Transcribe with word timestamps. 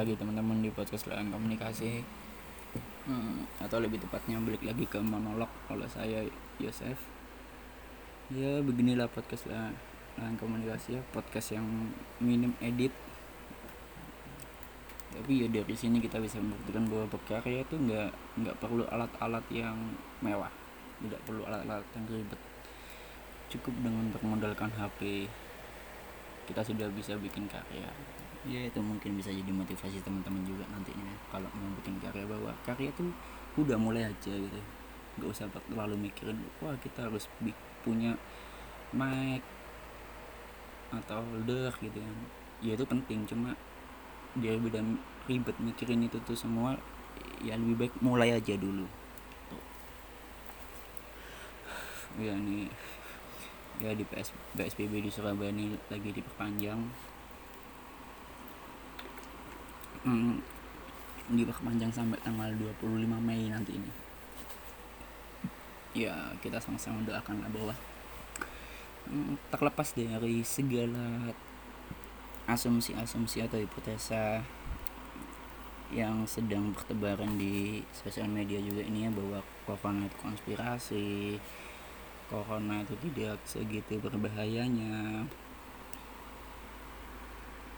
lagi 0.00 0.16
teman-teman 0.16 0.64
di 0.64 0.72
podcast 0.72 1.12
lain 1.12 1.28
komunikasi. 1.28 2.00
Hmm, 3.04 3.44
atau 3.60 3.84
lebih 3.84 4.00
tepatnya 4.00 4.40
balik 4.40 4.64
lagi 4.64 4.88
ke 4.88 4.96
monolog 4.96 5.52
oleh 5.68 5.84
saya 5.92 6.24
Yosef. 6.56 6.96
Ya 8.32 8.64
beginilah 8.64 9.12
podcast 9.12 9.44
lain 9.52 9.76
komunikasi 10.40 10.96
ya 10.96 11.04
podcast 11.12 11.52
yang 11.52 11.92
minim 12.16 12.56
edit. 12.64 12.96
Tapi 15.12 15.44
ya 15.44 15.52
dari 15.52 15.76
sini 15.76 16.00
kita 16.00 16.16
bisa 16.16 16.40
membuktikan 16.40 16.88
bahwa 16.88 17.04
berkarya 17.12 17.60
itu 17.60 17.76
nggak 17.76 18.40
nggak 18.40 18.56
perlu 18.56 18.88
alat-alat 18.88 19.44
yang 19.52 19.76
mewah. 20.24 20.48
Tidak 21.04 21.20
perlu 21.28 21.44
alat-alat 21.44 21.84
yang 21.92 22.04
ribet. 22.08 22.40
Cukup 23.52 23.76
dengan 23.84 24.08
bermodalkan 24.16 24.72
HP 24.80 25.28
kita 26.48 26.64
sudah 26.64 26.88
bisa 26.96 27.20
bikin 27.20 27.44
karya 27.52 27.92
ya 28.48 28.60
itu 28.68 28.80
mungkin 28.80 29.20
bisa 29.20 29.28
jadi 29.28 29.52
motivasi 29.52 30.00
teman-teman 30.00 30.40
juga 30.48 30.64
nantinya 30.72 31.12
kalau 31.28 31.48
mau 31.52 31.68
bikin 31.80 32.00
karya 32.00 32.24
bahwa 32.24 32.52
karya 32.64 32.88
itu 32.88 33.12
udah 33.60 33.76
mulai 33.76 34.08
aja 34.08 34.32
gitu 34.32 34.60
nggak 35.20 35.28
usah 35.28 35.46
terlalu 35.68 36.08
mikirin 36.08 36.40
wah 36.64 36.72
kita 36.80 37.04
harus 37.04 37.28
punya 37.84 38.16
mic 38.96 39.44
atau 40.90 41.20
holder 41.20 41.70
gitu 41.84 41.98
kan 42.00 42.16
ya 42.64 42.72
itu 42.72 42.84
penting 42.88 43.28
cuma 43.28 43.52
dia 44.38 44.56
beda 44.56 44.80
ribet 45.26 45.56
mikirin 45.58 46.06
itu 46.06 46.16
tuh 46.22 46.38
semua 46.38 46.78
ya 47.42 47.56
lebih 47.56 47.86
baik 47.86 47.94
mulai 48.04 48.36
aja 48.36 48.54
dulu. 48.56 48.86
Ya 52.18 52.34
ini 52.36 52.68
ya 53.80 53.96
di 53.96 54.04
PS, 54.04 54.34
PSBB 54.58 55.08
di 55.08 55.10
Surabaya 55.10 55.48
ini 55.54 55.72
lagi 55.88 56.10
diperpanjang 56.12 57.09
hmm, 60.06 60.40
diperpanjang 61.34 61.92
sampai 61.92 62.18
tanggal 62.24 62.50
25 62.80 63.06
Mei 63.20 63.50
nanti 63.50 63.76
ini. 63.76 63.92
Ya 65.94 66.14
kita 66.38 66.62
sama-sama 66.62 67.02
doakan 67.02 67.42
lah 67.42 67.50
bahwa 67.50 67.74
hmm, 69.10 69.34
tak 69.50 69.62
lepas 69.66 69.92
dari 69.94 70.42
segala 70.46 71.34
asumsi-asumsi 72.50 73.46
atau 73.46 73.58
hipotesa 73.62 74.42
yang 75.90 76.22
sedang 76.22 76.70
bertebaran 76.70 77.34
di 77.34 77.82
sosial 77.90 78.30
media 78.30 78.62
juga 78.62 78.86
ini 78.86 79.06
ya 79.06 79.10
bahwa 79.10 79.42
corona 79.66 80.06
itu 80.06 80.16
konspirasi 80.22 81.08
corona 82.30 82.86
itu 82.86 82.94
tidak 83.10 83.42
segitu 83.42 83.98
berbahayanya 83.98 85.26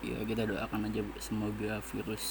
ya 0.03 0.19
kita 0.27 0.45
doakan 0.45 0.91
aja 0.91 1.01
semoga 1.23 1.79
virus 1.95 2.25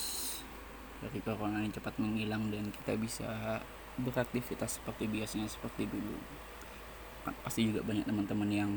dari 1.02 1.20
corona 1.24 1.64
ini 1.64 1.74
cepat 1.74 1.98
menghilang 1.98 2.52
dan 2.52 2.70
kita 2.70 2.94
bisa 3.00 3.60
beraktivitas 3.98 4.78
seperti 4.78 5.10
biasanya 5.10 5.48
seperti 5.50 5.90
dulu. 5.90 6.16
Kan 7.26 7.34
pasti 7.42 7.72
juga 7.72 7.82
banyak 7.82 8.06
teman-teman 8.06 8.50
yang 8.52 8.72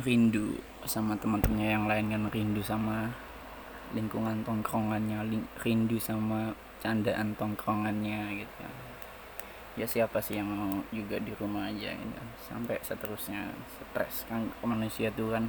rindu 0.00 0.60
sama 0.84 1.16
teman-temannya 1.16 1.68
yang 1.72 1.84
lain 1.88 2.12
kan 2.12 2.22
rindu 2.28 2.60
sama 2.60 3.12
lingkungan 3.96 4.44
tongkrongannya 4.44 5.24
rindu 5.64 5.96
sama 5.96 6.52
candaan 6.84 7.32
tongkrongannya 7.40 8.44
gitu 8.44 8.64
ya 9.76 9.84
siapa 9.88 10.20
sih 10.20 10.40
yang 10.40 10.48
mau 10.48 10.80
juga 10.88 11.20
di 11.20 11.32
rumah 11.36 11.68
aja 11.68 11.92
gitu 11.92 12.22
sampai 12.44 12.80
seterusnya 12.80 13.52
stres 13.76 14.24
kan 14.28 14.48
manusia 14.64 15.12
tuh 15.12 15.36
kan 15.36 15.48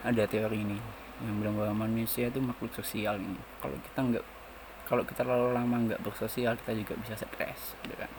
ada 0.00 0.24
teori 0.24 0.64
ini 0.64 0.78
yang 1.20 1.36
bilang 1.36 1.54
bahwa 1.60 1.84
manusia 1.84 2.32
itu 2.32 2.40
makhluk 2.40 2.72
sosial 2.72 3.20
ini. 3.20 3.36
Kalau 3.60 3.76
kita 3.76 4.00
nggak 4.00 4.24
kalau 4.88 5.02
kita 5.04 5.22
terlalu 5.22 5.52
lama 5.54 5.76
nggak 5.86 6.00
bersosial 6.00 6.56
kita 6.64 6.72
juga 6.72 6.94
bisa 7.04 7.14
stres 7.20 7.76
gitu 7.84 7.94
kan. 8.00 8.10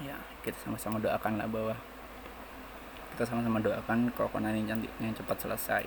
Ya 0.00 0.16
kita 0.40 0.56
sama-sama 0.64 0.96
doakan 0.96 1.36
lah 1.36 1.48
bahwa 1.48 1.76
kita 3.12 3.28
sama-sama 3.28 3.60
doakan 3.60 4.08
corona 4.16 4.52
ini 4.52 4.64
cantiknya 4.64 5.12
cepat 5.12 5.36
selesai 5.44 5.84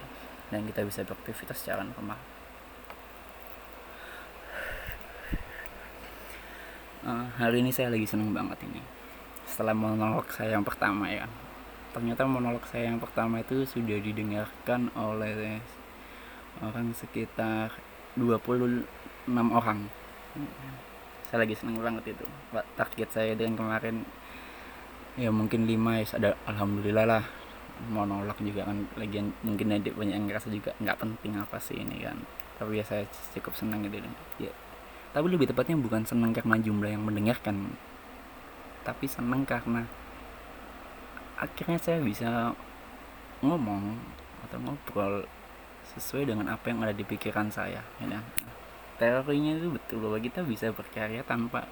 dan 0.54 0.62
kita 0.70 0.86
bisa 0.86 1.02
beraktivitas 1.02 1.58
secara 1.58 1.82
normal. 1.82 2.18
Uh, 7.00 7.26
hari 7.42 7.66
ini 7.66 7.74
saya 7.74 7.90
lagi 7.90 8.06
seneng 8.06 8.30
banget 8.36 8.62
ini. 8.70 8.82
Setelah 9.50 9.74
monolog 9.74 10.30
saya 10.30 10.54
yang 10.54 10.66
pertama 10.66 11.10
ya 11.10 11.26
ternyata 11.90 12.26
monolog 12.30 12.62
saya 12.70 12.94
yang 12.94 13.02
pertama 13.02 13.42
itu 13.42 13.66
sudah 13.66 13.98
didengarkan 13.98 14.94
oleh 14.94 15.60
orang 16.62 16.94
sekitar 16.94 17.74
26 18.18 18.86
orang. 19.34 19.90
Saya 21.30 21.46
lagi 21.46 21.54
senang 21.58 21.82
banget 21.82 22.18
itu 22.18 22.26
target 22.78 23.10
saya 23.10 23.32
dengan 23.38 23.58
kemarin 23.58 24.02
ya 25.18 25.30
mungkin 25.34 25.66
5 25.66 25.76
ya 26.00 26.06
ada 26.18 26.30
alhamdulillah 26.46 27.06
lah. 27.06 27.24
Monolog 27.80 28.36
juga 28.44 28.68
kan 28.68 28.92
lagi 29.00 29.24
mungkin 29.40 29.72
ada 29.72 29.88
banyak 29.96 30.16
yang 30.16 30.28
ngerasa 30.28 30.52
juga 30.52 30.76
nggak 30.84 31.00
penting 31.00 31.40
apa 31.40 31.58
sih 31.64 31.80
ini 31.80 32.04
kan. 32.04 32.20
Tapi 32.60 32.82
ya 32.82 32.84
saya 32.84 33.08
cukup 33.34 33.56
senang 33.56 33.88
gitu 33.88 34.04
ya. 34.42 34.52
Tapi 35.10 35.26
lebih 35.26 35.50
tepatnya 35.50 35.80
bukan 35.80 36.04
senang 36.06 36.36
karena 36.36 36.60
jumlah 36.60 36.92
yang 36.92 37.02
mendengarkan 37.02 37.74
tapi 38.80 39.06
senang 39.12 39.44
karena 39.44 39.86
akhirnya 41.40 41.80
saya 41.80 42.04
bisa 42.04 42.52
ngomong 43.40 43.96
atau 44.48 44.60
ngobrol 44.60 45.24
sesuai 45.96 46.28
dengan 46.28 46.52
apa 46.52 46.70
yang 46.70 46.84
ada 46.84 46.94
di 46.94 47.08
pikiran 47.08 47.48
saya 47.50 47.82
ya 47.98 48.06
kan? 48.06 48.24
teorinya 49.00 49.56
itu 49.56 49.72
betul 49.72 50.04
bahwa 50.04 50.20
kita 50.20 50.44
bisa 50.44 50.68
berkarya 50.76 51.24
tanpa 51.24 51.64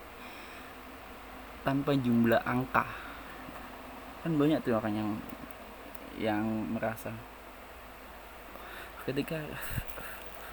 tanpa 1.68 1.92
jumlah 1.92 2.40
angka. 2.48 2.88
Kan 4.24 4.40
banyak 4.40 4.64
tuh 4.64 4.80
orang 4.80 4.96
yang 4.96 5.12
yang 6.16 6.44
merasa 6.72 7.12
ketika 9.04 9.44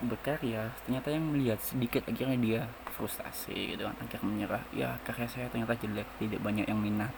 berkarya 0.03 0.75
ternyata 0.85 1.15
yang 1.15 1.25
melihat 1.31 1.63
sedikit 1.63 2.03
akhirnya 2.11 2.39
dia 2.43 2.61
frustasi 2.99 3.79
gitu 3.79 3.87
kan 3.87 3.95
akhirnya 4.03 4.27
menyerah. 4.27 4.63
Ya 4.75 4.99
karya 5.07 5.31
saya 5.31 5.47
ternyata 5.47 5.79
jelek 5.79 6.11
tidak 6.19 6.43
banyak 6.43 6.67
yang 6.67 6.83
minat 6.83 7.15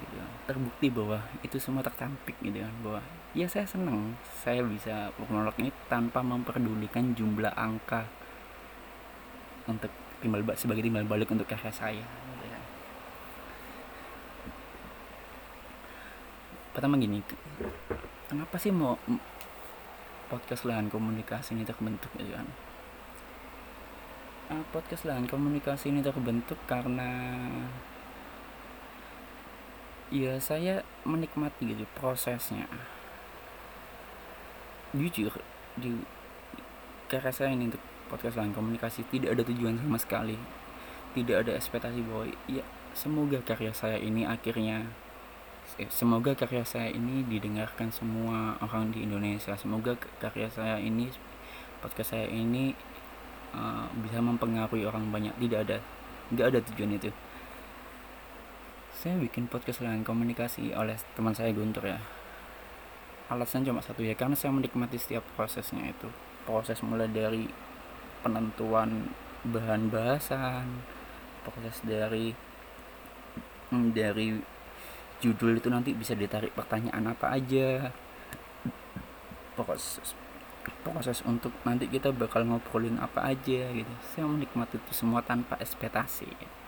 gitu 0.00 0.16
terbukti 0.48 0.86
bahwa 0.90 1.18
itu 1.44 1.56
semua 1.60 1.84
tertampik 1.84 2.34
gitu 2.42 2.58
kan 2.58 2.74
bahwa 2.82 3.00
ya 3.32 3.46
saya 3.48 3.64
senang 3.64 4.16
saya 4.44 4.60
bisa 4.64 5.12
monolog 5.16 5.54
ini 5.60 5.70
tanpa 5.88 6.20
memperdulikan 6.20 7.16
jumlah 7.16 7.52
angka 7.54 8.04
untuk 9.68 9.92
timbal 10.18 10.42
balik 10.42 10.58
sebagai 10.58 10.82
timbal 10.82 11.06
balik 11.06 11.30
untuk 11.30 11.46
karya 11.46 11.72
saya 11.72 12.04
gitu 12.04 12.46
kan. 12.46 12.62
pertama 16.74 16.94
gini 16.98 17.22
kenapa 18.26 18.56
sih 18.58 18.74
mau 18.74 18.98
podcast 20.32 20.64
lahan 20.64 20.88
komunikasi 20.88 21.52
ini 21.52 21.68
terbentuk 21.68 22.08
gitu 22.16 22.32
kan 22.32 22.48
uh, 24.52 24.64
podcast 24.72 25.04
lahan 25.04 25.28
komunikasi 25.28 25.92
ini 25.92 26.00
terbentuk 26.00 26.56
karena 26.64 27.08
ya 30.12 30.36
saya 30.36 30.84
menikmati 31.08 31.72
gitu 31.72 31.88
prosesnya. 31.96 32.68
Jujur 34.92 35.32
di 35.80 35.96
karya 37.08 37.32
saya 37.32 37.56
ini 37.56 37.72
untuk 37.72 37.80
podcast 38.12 38.36
lain 38.36 38.52
komunikasi 38.52 39.08
tidak 39.08 39.40
ada 39.40 39.42
tujuan 39.48 39.80
sama 39.80 39.96
sekali. 39.96 40.36
Tidak 41.16 41.32
ada 41.32 41.56
ekspektasi 41.56 42.04
bahwa 42.04 42.28
ya 42.44 42.60
semoga 42.92 43.40
karya 43.40 43.72
saya 43.72 43.96
ini 43.96 44.28
akhirnya 44.28 44.84
eh, 45.80 45.88
semoga 45.88 46.36
karya 46.36 46.60
saya 46.68 46.92
ini 46.92 47.24
didengarkan 47.24 47.88
semua 47.88 48.60
orang 48.60 48.92
di 48.92 49.08
Indonesia. 49.08 49.56
Semoga 49.56 49.96
karya 50.20 50.52
saya 50.52 50.76
ini 50.76 51.08
podcast 51.80 52.12
saya 52.12 52.28
ini 52.28 52.76
uh, 53.56 53.88
bisa 54.04 54.20
mempengaruhi 54.20 54.84
orang 54.84 55.08
banyak. 55.08 55.32
Tidak 55.40 55.56
ada 55.64 55.80
nggak 56.36 56.46
ada 56.52 56.58
tujuan 56.68 57.00
itu 57.00 57.08
saya 59.02 59.18
bikin 59.18 59.50
podcast 59.50 59.82
lain 59.82 60.06
komunikasi 60.06 60.78
oleh 60.78 60.94
teman 61.18 61.34
saya 61.34 61.50
Guntur 61.50 61.90
ya. 61.90 61.98
Alasan 63.34 63.66
cuma 63.66 63.82
satu 63.82 64.06
ya 64.06 64.14
karena 64.14 64.38
saya 64.38 64.54
menikmati 64.54 64.94
setiap 64.94 65.26
prosesnya 65.34 65.90
itu. 65.90 66.06
Proses 66.46 66.78
mulai 66.86 67.10
dari 67.10 67.50
penentuan 68.22 69.10
bahan 69.42 69.90
bahasan 69.90 70.86
proses 71.42 71.82
dari 71.82 72.30
hmm, 73.74 73.90
dari 73.90 74.38
judul 75.18 75.58
itu 75.58 75.66
nanti 75.66 75.98
bisa 75.98 76.14
ditarik 76.14 76.54
pertanyaan 76.54 77.10
apa 77.10 77.34
aja. 77.34 77.90
Proses 79.58 80.14
proses 80.86 81.26
untuk 81.26 81.50
nanti 81.66 81.90
kita 81.90 82.14
bakal 82.14 82.46
ngobrolin 82.46 83.02
apa 83.02 83.34
aja 83.34 83.66
gitu. 83.66 83.92
Saya 84.14 84.30
menikmati 84.30 84.78
itu 84.78 84.94
semua 84.94 85.26
tanpa 85.26 85.58
ekspektasi 85.58 86.61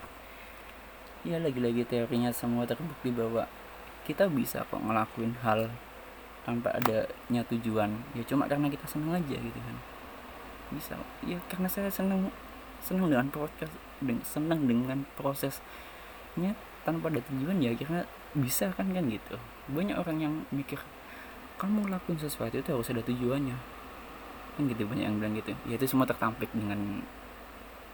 ya 1.25 1.41
lagi-lagi 1.41 1.81
teorinya 1.89 2.29
semua 2.29 2.69
terbukti 2.69 3.09
bahwa 3.09 3.49
kita 4.05 4.29
bisa 4.29 4.61
kok 4.69 4.77
ngelakuin 4.77 5.33
hal 5.41 5.73
tanpa 6.45 6.69
adanya 6.77 7.41
tujuan. 7.49 7.89
Ya 8.13 8.21
cuma 8.23 8.45
karena 8.45 8.69
kita 8.69 8.85
senang 8.85 9.17
aja 9.17 9.35
gitu 9.35 9.59
kan. 9.59 9.77
Bisa. 10.71 10.93
Ya 11.25 11.41
karena 11.49 11.65
saya 11.65 11.89
senang 11.89 12.29
senang 12.85 13.09
dengan 13.09 13.27
proses 13.33 13.69
senang 14.21 14.69
dengan 14.69 15.01
prosesnya 15.17 16.53
tanpa 16.85 17.09
ada 17.09 17.17
tujuan 17.25 17.57
ya 17.57 17.73
karena 17.73 18.05
bisa 18.37 18.69
kan 18.77 18.93
kan 18.93 19.09
gitu. 19.09 19.41
Banyak 19.73 19.97
orang 19.97 20.17
yang 20.21 20.33
mikir 20.53 20.77
kamu 21.57 21.89
lakuin 21.89 22.21
sesuatu 22.21 22.61
itu 22.61 22.69
harus 22.69 22.93
ada 22.93 23.01
tujuannya. 23.01 23.57
Kan 24.55 24.61
gitu 24.69 24.85
banyak 24.85 25.09
yang 25.09 25.17
bilang 25.17 25.33
gitu. 25.33 25.57
Ya 25.65 25.81
itu 25.81 25.89
semua 25.89 26.05
tertampik 26.05 26.53
dengan 26.53 27.01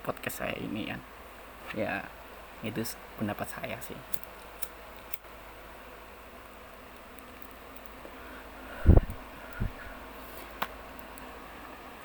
podcast 0.04 0.44
saya 0.44 0.58
ini 0.60 0.92
ya 0.92 0.98
ya 1.72 2.04
itu 2.62 2.82
pendapat 3.18 3.48
saya 3.50 3.78
sih. 3.82 3.98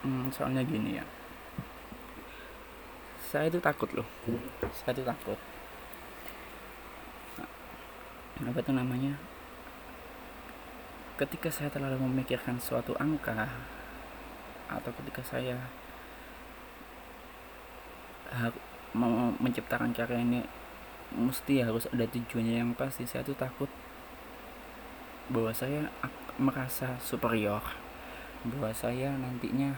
Hmm, 0.06 0.30
soalnya 0.30 0.62
gini 0.62 0.96
ya. 0.96 1.04
Saya 3.26 3.50
itu 3.50 3.58
takut 3.58 3.90
loh. 3.90 4.06
Saya 4.70 4.94
itu 4.94 5.02
takut. 5.02 5.38
Nah, 8.40 8.48
apa 8.48 8.58
itu 8.62 8.72
namanya? 8.72 9.18
Ketika 11.18 11.50
saya 11.50 11.68
terlalu 11.72 12.06
memikirkan 12.06 12.62
suatu 12.62 12.94
angka 13.02 13.50
atau 14.70 14.90
ketika 15.02 15.26
saya 15.26 15.58
mau 18.92 19.34
menciptakan 19.40 19.90
karya 19.96 20.22
ini 20.22 20.40
mesti 21.14 21.62
harus 21.62 21.86
ada 21.90 22.06
tujuannya 22.06 22.54
yang 22.62 22.70
pasti 22.74 23.06
saya 23.06 23.22
tuh 23.22 23.38
takut 23.38 23.70
bahwa 25.30 25.50
saya 25.50 25.90
merasa 26.36 26.98
superior 27.02 27.62
bahwa 28.46 28.70
saya 28.70 29.10
nantinya 29.16 29.74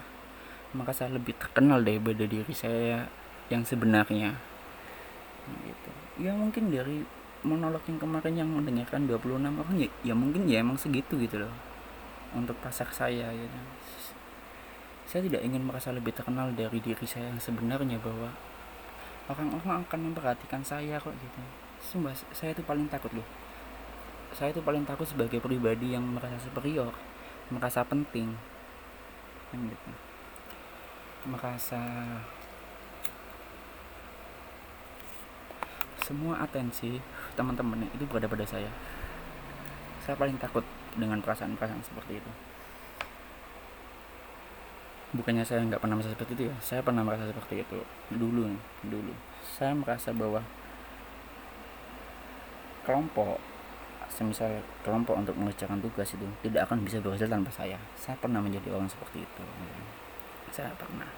merasa 0.75 1.09
lebih 1.09 1.33
terkenal 1.41 1.81
daripada 1.81 2.29
diri 2.29 2.53
saya 2.53 3.09
yang 3.49 3.65
sebenarnya. 3.65 4.37
Gitu. 5.65 5.91
Ya 6.21 6.37
mungkin 6.37 6.69
dari 6.69 7.01
monolog 7.41 7.81
yang 7.89 7.97
kemarin 7.97 8.33
yang 8.35 8.49
mendengarkan 8.51 9.07
26 9.09 9.57
orang 9.63 9.75
ya, 9.79 9.89
ya 10.03 10.13
mungkin 10.13 10.45
ya 10.45 10.61
emang 10.61 10.75
segitu 10.75 11.15
gitu 11.15 11.39
loh 11.39 11.55
untuk 12.35 12.53
pasar 12.59 12.91
saya 12.91 13.31
ya 13.31 13.47
saya 15.09 15.25
tidak 15.25 15.41
ingin 15.41 15.65
merasa 15.65 15.89
lebih 15.89 16.13
terkenal 16.13 16.51
dari 16.53 16.77
diri 16.83 17.07
saya 17.07 17.31
yang 17.31 17.41
sebenarnya 17.41 17.97
bahwa 18.03 18.29
orang-orang 19.29 19.85
akan 19.85 19.99
memperhatikan 20.09 20.65
saya 20.65 20.97
kok 20.97 21.13
gitu. 21.13 21.41
Sumpah 21.79 22.17
saya 22.33 22.51
itu 22.51 22.65
paling 22.65 22.89
takut 22.89 23.13
loh. 23.13 23.27
Saya 24.33 24.49
itu 24.49 24.61
paling 24.65 24.83
takut 24.83 25.05
sebagai 25.05 25.37
pribadi 25.37 25.93
yang 25.93 26.03
merasa 26.03 26.37
superior 26.41 26.91
merasa 27.53 27.85
penting. 27.85 28.33
Kan 29.53 29.69
gitu. 29.69 29.89
Merasa 31.29 31.81
semua 36.01 36.41
atensi 36.41 36.97
teman-teman 37.37 37.85
itu 37.93 38.05
berada 38.09 38.25
pada 38.25 38.45
saya. 38.49 38.69
Saya 40.01 40.17
paling 40.17 40.41
takut 40.41 40.65
dengan 40.97 41.21
perasaan-perasaan 41.21 41.85
seperti 41.85 42.17
itu 42.17 42.48
bukannya 45.09 45.41
saya 45.41 45.65
nggak 45.65 45.81
pernah 45.81 45.97
merasa 45.97 46.13
seperti 46.13 46.31
itu 46.37 46.43
ya. 46.53 46.55
Saya 46.61 46.81
pernah 46.85 47.01
merasa 47.01 47.25
seperti 47.25 47.65
itu. 47.65 47.79
Dulu 48.13 48.53
dulu. 48.85 49.13
Saya 49.41 49.73
merasa 49.73 50.13
bahwa 50.13 50.45
kelompok 52.85 53.41
semisal 54.09 54.65
kelompok 54.81 55.15
untuk 55.21 55.37
mengerjakan 55.37 55.79
tugas 55.79 56.09
itu 56.11 56.25
tidak 56.41 56.65
akan 56.67 56.81
bisa 56.83 56.97
berhasil 56.99 57.29
tanpa 57.29 57.53
saya. 57.53 57.77
Saya 57.95 58.17
pernah 58.17 58.41
menjadi 58.41 58.73
orang 58.73 58.89
seperti 58.89 59.23
itu. 59.23 59.43
Saya 60.53 60.73
pernah. 60.75 61.09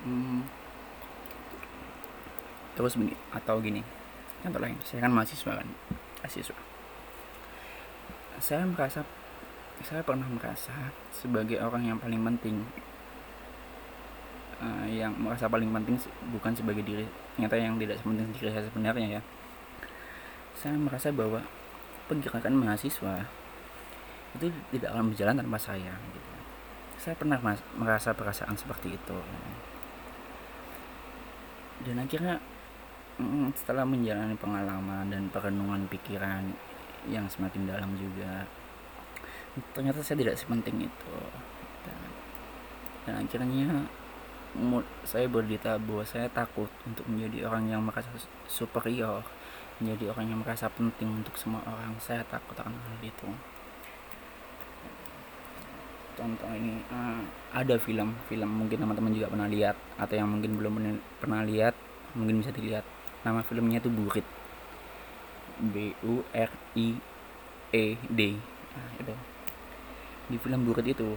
Hmm. 0.00 0.40
terus 2.72 2.96
begini 2.96 3.12
atau 3.36 3.60
gini. 3.60 3.84
Contoh 4.40 4.56
lain 4.56 4.80
saya 4.80 5.04
kan 5.04 5.12
mahasiswa 5.12 5.52
kan 5.52 5.68
mahasiswa. 6.24 6.56
Saya 8.40 8.64
merasa 8.64 9.04
saya 9.80 10.04
pernah 10.04 10.28
merasa 10.28 10.92
sebagai 11.08 11.56
orang 11.56 11.88
yang 11.88 11.98
paling 11.98 12.20
penting 12.20 12.60
uh, 14.60 14.84
yang 14.84 15.16
merasa 15.16 15.48
paling 15.48 15.72
penting 15.72 15.96
bukan 16.36 16.52
sebagai 16.52 16.84
diri 16.84 17.08
nyata 17.40 17.56
yang 17.56 17.80
tidak 17.80 17.96
sepenting 17.96 18.28
diri 18.36 18.52
saya 18.52 18.64
sebenarnya 18.68 19.08
ya 19.18 19.22
saya 20.60 20.76
merasa 20.76 21.08
bahwa 21.08 21.40
pergerakan 22.04 22.60
mahasiswa 22.60 23.24
itu 24.36 24.52
tidak 24.76 24.88
akan 24.92 25.10
berjalan 25.10 25.40
tanpa 25.40 25.58
saya 25.58 25.94
gitu. 26.12 26.30
saya 27.00 27.14
pernah 27.16 27.40
merasa 27.74 28.12
perasaan 28.12 28.54
seperti 28.60 28.94
itu 28.94 29.18
dan 31.88 31.96
akhirnya 32.04 32.36
mm, 33.16 33.56
setelah 33.56 33.88
menjalani 33.88 34.36
pengalaman 34.36 35.08
dan 35.08 35.32
perenungan 35.32 35.88
pikiran 35.88 36.52
yang 37.08 37.24
semakin 37.32 37.64
dalam 37.64 37.96
juga 37.96 38.44
ternyata 39.74 40.00
saya 40.04 40.20
tidak 40.20 40.36
sepenting 40.38 40.86
itu. 40.86 41.14
Dan, 41.86 42.00
dan 43.06 43.14
akhirnya 43.24 43.68
saya 45.06 45.30
berdita 45.30 45.78
bahwa 45.78 46.02
saya 46.02 46.26
takut 46.30 46.70
untuk 46.82 47.06
menjadi 47.06 47.46
orang 47.46 47.70
yang 47.70 47.82
merasa 47.86 48.10
superior 48.50 49.22
menjadi 49.80 50.12
orang 50.12 50.26
yang 50.28 50.40
merasa 50.44 50.68
penting 50.68 51.08
untuk 51.08 51.34
semua 51.40 51.64
orang. 51.64 51.96
Saya 51.98 52.20
takut 52.28 52.52
akan 52.52 52.76
hal 52.76 53.00
itu. 53.00 53.28
Contoh 56.20 56.52
ini 56.52 56.84
uh, 56.92 57.24
ada 57.56 57.80
film 57.80 58.12
film 58.28 58.50
mungkin 58.52 58.76
teman-teman 58.76 59.16
juga 59.16 59.32
pernah 59.32 59.48
lihat 59.48 59.72
atau 59.96 60.14
yang 60.20 60.28
mungkin 60.28 60.52
belum 60.60 60.74
pernah 61.16 61.40
lihat 61.40 61.72
mungkin 62.12 62.44
bisa 62.44 62.52
dilihat. 62.52 62.84
Nama 63.24 63.40
filmnya 63.40 63.80
itu 63.80 63.88
Burit. 63.88 64.26
B 65.60 65.96
U 66.04 66.24
R 66.32 66.50
I 66.76 66.88
E 67.72 67.84
D. 68.08 68.20
Nah, 68.76 68.90
itu 69.00 69.12
di 70.30 70.38
film 70.38 70.62
Burit 70.62 70.86
itu 70.86 71.10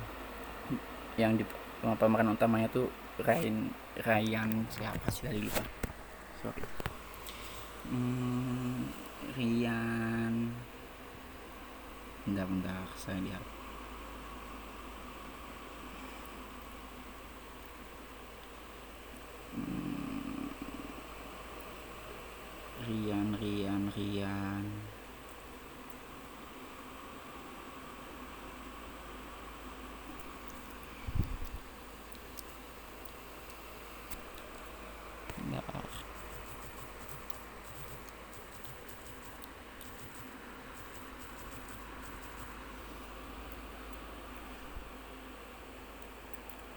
yang 1.21 1.38
di 1.38 1.45
pemeran 2.01 2.33
utamanya 2.33 2.65
tuh 2.74 2.89
Ryan 3.21 3.69
Ryan 4.01 4.65
siapa 4.74 5.07
sih? 5.13 5.30
Tadi 5.30 5.39
lupa. 5.45 5.62
Sorry. 6.42 6.65
Hmm, 7.93 8.89
Ryan. 9.38 10.34
Bentar 12.25 12.48
bentar 12.48 12.88
saya 12.96 13.20
lihat 13.20 13.43
hmm, 19.53 20.48
Rian 22.88 23.36
Rian 23.36 23.91
Rian 23.91 24.63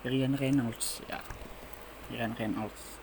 Ryan 0.07 0.39
Reynolds 0.39 1.03
ya. 1.11 1.19
Ryan 2.15 2.39
Reynolds. 2.39 3.03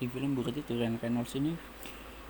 Di 0.00 0.08
film 0.08 0.32
Buret 0.32 0.56
itu 0.56 0.72
Ryan 0.72 0.96
Reynolds 0.96 1.36
ini 1.36 1.52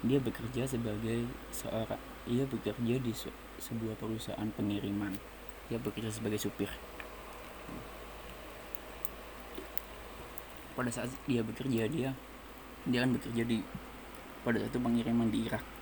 dia 0.03 0.19
bekerja 0.19 0.67
sebagai 0.67 1.31
seorang 1.55 2.03
ia 2.27 2.43
bekerja 2.43 2.99
di 2.99 3.15
se 3.15 3.31
sebuah 3.63 3.95
perusahaan 3.95 4.51
pengiriman. 4.51 5.15
Dia 5.71 5.79
bekerja 5.79 6.11
sebagai 6.11 6.43
supir. 6.43 6.75
Pada 10.75 10.91
saat 10.91 11.15
dia 11.31 11.47
bekerja 11.47 11.87
dia 11.87 12.11
dia 12.83 12.99
kan 13.07 13.15
bekerja 13.15 13.47
di 13.47 13.63
pada 14.43 14.59
saat 14.59 14.75
itu 14.75 14.83
pengiriman 14.83 15.31
di 15.31 15.47
Irak 15.47 15.76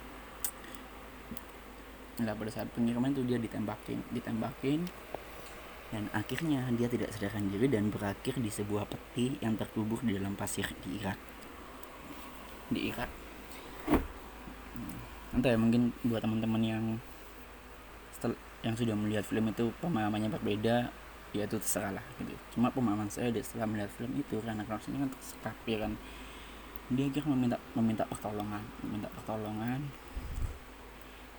nah 2.23 2.31
pada 2.31 2.51
saat 2.51 2.71
pengiriman 2.71 3.11
itu 3.11 3.27
dia 3.27 3.39
ditembakin 3.43 3.99
ditembakin 4.15 4.87
dan 5.95 6.11
akhirnya 6.11 6.67
dia 6.75 6.91
tidak 6.91 7.15
sadarkan 7.15 7.55
diri 7.55 7.71
dan 7.71 7.87
berakhir 7.87 8.35
di 8.43 8.51
sebuah 8.51 8.91
peti 8.91 9.39
yang 9.39 9.55
terkubur 9.55 10.03
di 10.03 10.19
dalam 10.19 10.35
pasir 10.35 10.67
di 10.83 10.99
Irak. 10.99 11.15
Di 12.67 12.91
Irak. 12.91 13.11
Hmm. 14.75 14.99
entah 15.39 15.55
ya 15.55 15.59
mungkin 15.59 15.95
buat 16.03 16.19
teman-teman 16.19 16.63
yang 16.67 16.85
setel, 18.11 18.35
yang 18.67 18.75
sudah 18.75 18.99
melihat 18.99 19.23
film 19.23 19.47
itu 19.55 19.71
pemahamannya 19.79 20.35
berbeda 20.35 20.91
ya 21.31 21.47
itu 21.47 21.57
terserah 21.63 21.95
lah 21.95 22.05
gitu. 22.19 22.35
Cuma 22.59 22.75
pemahaman 22.75 23.07
saya 23.07 23.31
setelah 23.39 23.71
melihat 23.71 23.91
film 23.95 24.19
itu 24.19 24.43
karena 24.43 24.67
kalau 24.67 24.83
ini 24.91 24.99
kan 24.99 25.11
tersekapir 25.15 25.79
kan 25.79 25.95
dia 26.91 27.07
akhirnya 27.07 27.25
meminta 27.31 27.57
meminta 27.73 28.05
pertolongan 28.05 28.61
meminta 28.85 29.09
pertolongan 29.15 29.81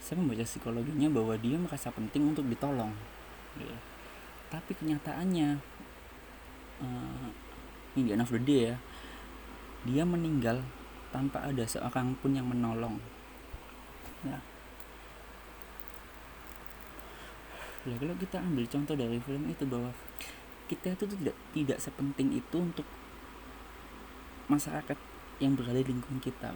saya 0.06 0.22
membaca 0.22 0.46
psikologinya 0.46 1.10
bahwa 1.10 1.34
dia 1.42 1.58
merasa 1.58 1.90
penting 1.90 2.30
untuk 2.30 2.46
ditolong. 2.46 2.94
Ya. 3.56 3.78
tapi 4.52 4.76
kenyataannya 4.76 5.64
uh, 6.84 7.28
ini 7.96 8.12
of 8.20 8.30
the 8.36 8.42
day 8.44 8.62
ya 8.68 8.76
dia 9.88 10.04
meninggal 10.04 10.60
tanpa 11.10 11.42
ada 11.42 11.66
seorang 11.66 12.14
pun 12.22 12.38
yang 12.38 12.46
menolong. 12.46 13.02
Ya. 14.22 14.38
Ya 17.90 17.96
kalau 17.98 18.14
kita 18.22 18.38
ambil 18.44 18.66
contoh 18.70 18.94
dari 18.94 19.18
film 19.24 19.50
itu 19.50 19.66
bahwa 19.66 19.90
kita 20.70 20.94
itu 20.94 21.06
tidak 21.18 21.38
tidak 21.54 21.78
sepenting 21.82 22.30
itu 22.38 22.58
untuk 22.62 22.86
masyarakat 24.50 24.98
yang 25.42 25.58
berada 25.58 25.82
di 25.82 25.90
lingkungan 25.90 26.22
kita 26.22 26.54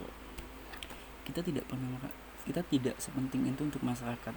kita 1.26 1.46
tidak 1.46 1.64
pernah 1.70 2.10
kita 2.44 2.64
tidak 2.66 2.96
sepenting 2.98 3.48
itu 3.48 3.62
untuk 3.66 3.82
masyarakat. 3.84 4.34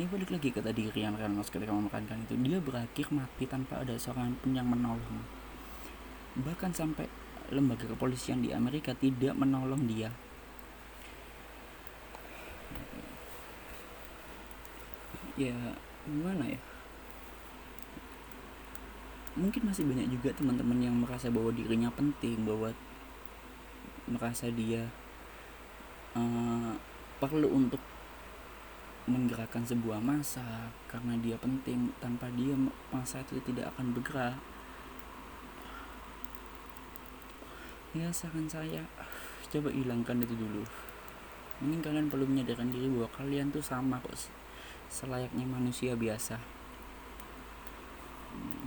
Ini 0.00 0.08
balik 0.08 0.32
lagi 0.32 0.48
ke 0.48 0.64
tadi 0.64 0.88
Rian 0.88 1.12
Reynolds 1.12 1.52
ketika 1.52 1.76
memakankan 1.76 2.24
itu. 2.24 2.32
Dia 2.40 2.56
berakhir 2.56 3.12
mati 3.12 3.44
tanpa 3.44 3.84
ada 3.84 3.94
seorang 4.00 4.32
pun 4.40 4.56
yang 4.56 4.64
menolong. 4.64 5.20
Bahkan 6.40 6.72
sampai 6.72 7.04
lembaga 7.52 7.84
kepolisian 7.84 8.40
di 8.40 8.54
Amerika 8.54 8.96
tidak 8.96 9.36
menolong 9.36 9.84
dia. 9.84 10.08
Ya 15.36 15.56
gimana 16.08 16.48
ya? 16.48 16.60
Mungkin 19.38 19.62
masih 19.68 19.86
banyak 19.86 20.10
juga 20.10 20.34
teman-teman 20.34 20.80
yang 20.80 20.96
merasa 20.96 21.30
bahwa 21.30 21.54
dirinya 21.54 21.92
penting 21.94 22.44
bahwa 22.44 22.74
merasa 24.10 24.50
dia 24.50 24.90
uh, 26.16 26.72
perlu 27.20 27.48
untuk 27.52 27.80
menggerakkan 29.10 29.66
sebuah 29.66 29.98
masa 29.98 30.70
karena 30.86 31.18
dia 31.18 31.36
penting. 31.38 31.90
Tanpa 31.98 32.30
dia 32.34 32.54
masa 32.94 33.22
itu 33.26 33.42
tidak 33.42 33.74
akan 33.74 33.92
bergerak. 33.94 34.38
Ya 37.90 38.06
saran 38.14 38.46
saya 38.46 38.86
coba 39.50 39.74
hilangkan 39.74 40.22
itu 40.22 40.34
dulu. 40.38 40.62
Mungkin 41.60 41.82
kalian 41.82 42.06
perlu 42.06 42.24
menyadarkan 42.24 42.70
diri 42.70 42.86
bahwa 42.86 43.10
kalian 43.12 43.50
tuh 43.50 43.60
sama 43.60 43.98
kok 43.98 44.14
selayaknya 44.86 45.44
manusia 45.44 45.98
biasa. 45.98 46.38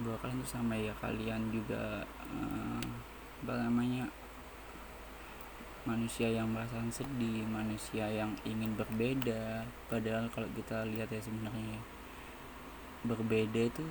Bahwa 0.03 0.19
kalian 0.19 0.43
tuh 0.43 0.51
sama 0.51 0.75
ya. 0.75 0.91
Kalian 0.99 1.49
juga 1.55 2.03
uh, 2.35 2.83
apa 3.43 3.53
namanya 3.63 4.11
manusia 5.83 6.31
yang 6.31 6.47
merasa 6.47 6.79
sedih 6.91 7.43
manusia 7.47 8.07
yang 8.07 8.31
ingin 8.47 8.71
berbeda. 8.79 9.67
Padahal 9.91 10.31
kalau 10.31 10.47
kita 10.55 10.87
lihat 10.87 11.11
ya 11.11 11.19
sebenarnya 11.19 11.79
berbeda 13.03 13.67
itu 13.67 13.83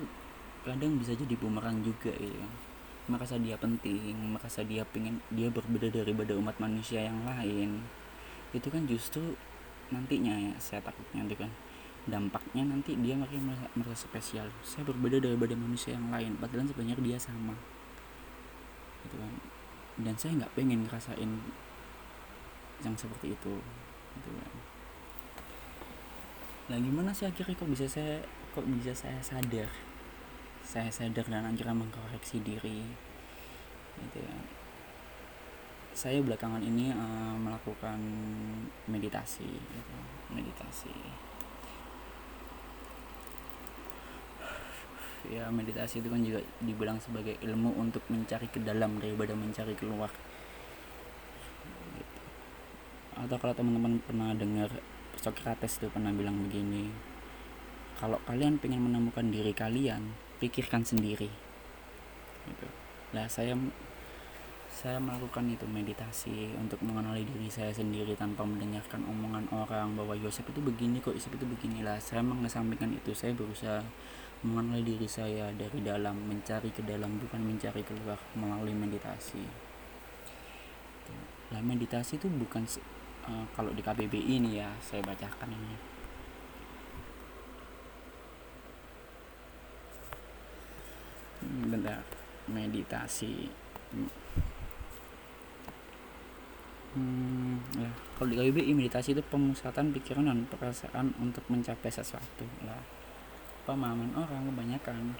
kadang 0.65 0.97
bisa 0.97 1.13
jadi 1.13 1.37
bumerang 1.37 1.85
juga 1.85 2.09
kan 2.09 2.49
merasa 3.03 3.35
dia 3.35 3.59
penting 3.59 4.15
merasa 4.15 4.63
dia 4.63 4.87
pengen 4.87 5.19
dia 5.27 5.51
berbeda 5.51 5.91
daripada 5.91 6.39
umat 6.39 6.55
manusia 6.57 7.03
yang 7.03 7.19
lain. 7.27 7.83
Itu 8.55 8.71
kan 8.71 8.87
justru 8.87 9.35
nantinya 9.91 10.33
ya 10.39 10.53
saya 10.57 10.79
takutnya 10.79 11.27
itu 11.27 11.35
kan. 11.35 11.51
Dampaknya 12.03 12.67
nanti 12.67 12.99
dia 12.99 13.15
makin 13.15 13.47
merasa, 13.47 13.67
merasa 13.79 13.95
spesial. 14.07 14.47
Saya 14.63 14.83
berbeda 14.87 15.23
daripada 15.23 15.55
manusia 15.55 15.95
yang 15.95 16.11
lain 16.11 16.35
padahal 16.39 16.67
sebenarnya 16.67 16.95
dia 17.03 17.17
sama. 17.19 17.55
Gitu 19.03 19.15
kan. 19.19 19.33
Dan 19.99 20.15
saya 20.15 20.31
nggak 20.39 20.53
pengen 20.55 20.87
ngerasain 20.87 21.31
yang 22.83 22.95
seperti 22.99 23.33
itu 23.35 23.53
gitu 24.19 24.29
kan. 24.29 24.53
Nah 26.71 26.77
gimana 26.79 27.11
sih 27.15 27.27
akhirnya 27.27 27.55
kok 27.55 27.71
bisa 27.71 27.85
saya 27.89 28.21
kok 28.53 28.67
bisa 28.67 28.93
saya 28.93 29.19
sadar? 29.23 29.69
Saya 30.63 30.89
sadar 30.91 31.25
dan 31.27 31.47
akhirnya 31.47 31.75
mengkoreksi 31.75 32.39
diri 32.43 32.83
gitu 33.93 34.25
ya 34.25 34.37
saya 35.93 36.25
belakangan 36.25 36.59
ini 36.65 36.89
uh, 36.89 37.37
melakukan 37.37 38.01
meditasi 38.89 39.45
gitu. 39.45 39.97
meditasi. 40.33 40.93
Ya 45.29 45.47
meditasi 45.53 46.01
itu 46.03 46.09
kan 46.09 46.19
juga 46.25 46.41
dibilang 46.59 46.97
sebagai 46.99 47.37
ilmu 47.39 47.77
untuk 47.79 48.03
mencari 48.09 48.49
ke 48.49 48.59
dalam 48.59 48.99
daripada 48.99 49.37
mencari 49.37 49.77
keluar 49.77 50.09
atau 53.17 53.37
kalau 53.37 53.53
teman-teman 53.53 54.01
pernah 54.03 54.33
dengar 54.33 54.69
Socrates 55.17 55.77
itu 55.79 55.87
pernah 55.93 56.09
bilang 56.09 56.41
begini 56.49 56.89
kalau 57.97 58.17
kalian 58.25 58.57
pengen 58.59 58.83
menemukan 58.83 59.29
diri 59.29 59.53
kalian 59.55 60.17
pikirkan 60.41 60.83
sendiri. 60.83 61.31
Gitu. 62.43 62.67
lah 63.15 63.23
saya 63.31 63.55
saya 64.67 64.99
melakukan 64.99 65.47
itu 65.47 65.63
meditasi 65.63 66.51
untuk 66.59 66.81
mengenali 66.83 67.23
diri 67.23 67.47
saya 67.47 67.71
sendiri 67.71 68.17
tanpa 68.19 68.43
mendengarkan 68.43 69.05
omongan 69.07 69.47
orang 69.55 69.95
bahwa 69.95 70.11
Yosef 70.17 70.43
itu 70.49 70.59
begini 70.59 70.99
kok 70.99 71.15
Yosef 71.15 71.31
itu 71.31 71.47
beginilah 71.47 72.01
saya 72.03 72.19
mengesampingkan 72.19 72.91
itu 72.91 73.15
saya 73.15 73.31
berusaha 73.31 73.79
mengenali 74.43 74.83
diri 74.83 75.07
saya 75.07 75.55
dari 75.55 75.79
dalam 75.79 76.19
mencari 76.27 76.67
ke 76.75 76.83
dalam 76.83 77.15
bukan 77.15 77.39
mencari 77.39 77.79
keluar 77.87 78.19
melalui 78.35 78.75
meditasi. 78.75 79.39
Lah 81.55 81.63
meditasi 81.63 82.19
itu 82.19 82.27
bukan 82.27 82.67
uh, 83.27 83.45
kalau 83.55 83.71
di 83.71 83.81
KBBI 83.83 84.39
ini 84.39 84.59
ya 84.59 84.69
saya 84.83 85.03
bacakan 85.03 85.49
ini. 85.51 85.75
Hmm, 91.43 91.63
bentar. 91.71 92.01
Meditasi. 92.47 93.47
Hmm, 96.93 97.57
ya. 97.75 97.91
Kalau 98.19 98.27
di 98.29 98.35
KBBI 98.37 98.71
meditasi 98.75 99.17
itu 99.17 99.23
pemusatan 99.25 99.91
pikiran 99.95 100.29
dan 100.29 100.45
perasaan 100.47 101.15
untuk 101.19 101.43
mencapai 101.49 101.89
sesuatu. 101.89 102.45
Lah 102.67 103.03
pemahaman 103.63 104.11
orang 104.15 104.51
kebanyakan. 104.51 105.15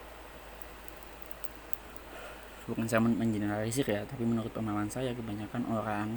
Bukan 2.64 2.88
saya 2.88 3.04
mengeneralisir 3.04 3.84
ya 3.84 4.08
tapi 4.08 4.24
menurut 4.24 4.52
pemahaman 4.56 4.88
saya 4.88 5.12
kebanyakan 5.12 5.68
orang 5.68 6.16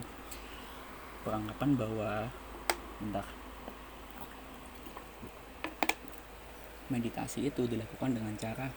beranggapan 1.27 1.71
bahwa 1.75 2.11
bentar 3.03 3.27
meditasi 6.87 7.51
itu 7.51 7.67
dilakukan 7.67 8.15
dengan 8.15 8.35
cara 8.39 8.71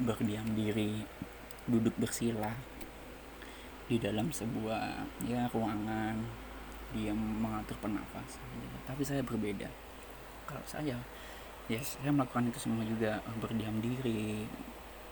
berdiam 0.00 0.48
diri 0.56 1.04
duduk 1.68 1.92
bersila 2.00 2.50
di 3.84 4.00
dalam 4.00 4.32
sebuah 4.32 5.04
ya 5.28 5.44
ruangan 5.52 6.16
dia 6.96 7.12
mengatur 7.12 7.76
pernafasan 7.84 8.48
tapi 8.88 9.04
saya 9.04 9.20
berbeda. 9.20 9.68
Kalau 10.48 10.64
saya 10.64 10.96
ya 11.68 11.80
saya 11.80 12.12
melakukan 12.12 12.48
itu 12.48 12.60
semua 12.60 12.84
juga 12.84 13.20
berdiam 13.40 13.76
diri 13.80 14.44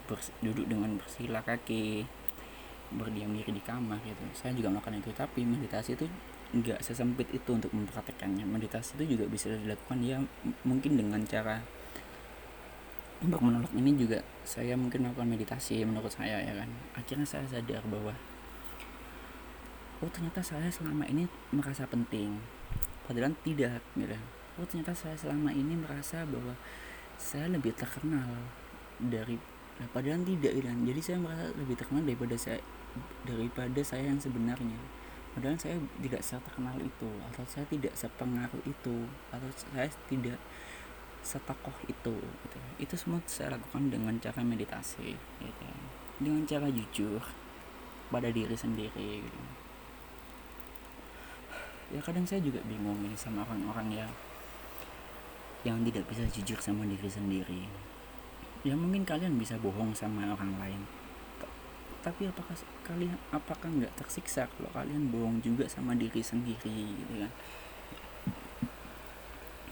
bers, 0.08 0.32
duduk 0.44 0.68
dengan 0.68 0.96
bersila 1.00 1.40
kaki 1.44 2.04
berdiam 2.92 3.32
diri 3.32 3.50
di 3.52 3.62
kamar 3.64 4.00
gitu. 4.04 4.24
Saya 4.36 4.52
juga 4.56 4.72
melakukan 4.72 5.00
itu 5.00 5.10
tapi 5.12 5.44
meditasi 5.44 5.96
itu 5.96 6.08
nggak 6.52 6.84
sesempit 6.84 7.28
itu 7.32 7.50
untuk 7.56 7.72
mempraktekannya. 7.72 8.44
Meditasi 8.44 9.00
itu 9.00 9.16
juga 9.16 9.24
bisa 9.28 9.48
dilakukan. 9.48 9.98
Ya 10.04 10.20
mungkin 10.68 11.00
dengan 11.00 11.24
cara 11.24 11.64
untuk 13.24 13.40
menolak 13.40 13.70
ini 13.72 13.94
juga 13.94 14.20
saya 14.44 14.74
mungkin 14.74 15.06
melakukan 15.06 15.30
meditasi 15.30 15.80
menurut 15.88 16.12
saya 16.12 16.44
ya 16.44 16.52
kan. 16.52 16.68
Akhirnya 16.92 17.24
saya 17.24 17.48
sadar 17.48 17.80
bahwa 17.88 18.12
oh 20.04 20.10
ternyata 20.12 20.44
saya 20.44 20.68
selama 20.68 21.08
ini 21.08 21.24
merasa 21.54 21.88
penting. 21.88 22.36
Padahal 23.08 23.32
tidak 23.40 23.80
gitu. 23.96 24.18
Oh 24.60 24.66
ternyata 24.68 24.92
saya 24.92 25.16
selama 25.16 25.50
ini 25.56 25.80
merasa 25.80 26.28
bahwa 26.28 26.52
saya 27.16 27.48
lebih 27.48 27.72
terkenal 27.72 28.28
dari 29.00 29.40
padahal 29.96 30.20
tidak 30.28 30.52
gitu. 30.52 30.68
Jadi 30.68 31.00
saya 31.00 31.18
merasa 31.22 31.48
lebih 31.56 31.80
terkenal 31.80 32.04
daripada 32.04 32.36
saya 32.36 32.60
daripada 33.24 33.80
saya 33.80 34.04
yang 34.12 34.20
sebenarnya 34.20 35.01
padahal 35.32 35.56
saya 35.56 35.80
tidak 36.04 36.20
seterkenal 36.20 36.76
itu 36.76 37.10
atau 37.32 37.44
saya 37.48 37.64
tidak 37.72 37.92
sepengaruh 37.96 38.62
itu 38.68 38.96
atau 39.32 39.48
saya 39.56 39.88
tidak 40.08 40.36
setokoh 41.22 41.74
itu 41.86 42.18
gitu. 42.20 42.58
itu 42.82 42.94
semua 42.98 43.22
saya 43.24 43.56
lakukan 43.56 43.88
dengan 43.88 44.12
cara 44.18 44.42
meditasi 44.42 45.14
gitu. 45.16 45.66
dengan 46.20 46.44
cara 46.44 46.68
jujur 46.68 47.22
pada 48.12 48.28
diri 48.28 48.52
sendiri 48.52 49.24
gitu. 49.24 49.42
ya 51.96 52.00
kadang 52.04 52.28
saya 52.28 52.44
juga 52.44 52.60
bingung 52.68 53.00
ini 53.06 53.16
sama 53.16 53.46
orang-orang 53.48 54.04
ya 54.04 54.08
yang 55.62 55.80
tidak 55.86 56.04
bisa 56.10 56.26
jujur 56.28 56.58
sama 56.58 56.82
diri 56.84 57.08
sendiri 57.08 57.62
ya 58.66 58.74
mungkin 58.74 59.06
kalian 59.06 59.38
bisa 59.38 59.56
bohong 59.62 59.94
sama 59.94 60.26
orang 60.34 60.52
lain 60.58 60.82
tapi 62.02 62.26
apakah 62.26 62.58
kalian 62.82 63.14
apakah 63.30 63.70
nggak 63.70 63.94
tersiksa 63.94 64.50
kalau 64.50 64.70
kalian 64.74 65.06
bohong 65.14 65.38
juga 65.38 65.70
sama 65.70 65.94
diri 65.94 66.18
sendiri 66.18 66.98
gitu 66.98 67.14
kan? 67.22 67.32